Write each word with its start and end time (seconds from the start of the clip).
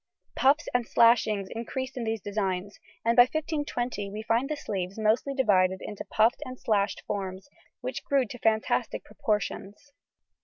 Puffs 0.35 0.67
and 0.73 0.87
slashings 0.87 1.47
increased 1.51 1.95
in 1.95 2.05
these 2.05 2.21
designs, 2.21 2.79
and 3.05 3.15
by 3.15 3.21
1520 3.31 4.09
we 4.09 4.23
find 4.23 4.49
the 4.49 4.55
sleeves 4.55 4.97
mostly 4.97 5.35
divided 5.35 5.79
into 5.79 6.03
puffed 6.05 6.41
and 6.43 6.59
slashed 6.59 7.03
forms, 7.05 7.47
which 7.81 8.03
grew 8.03 8.25
to 8.25 8.39
fantastic 8.39 9.03
proportions. 9.03 9.91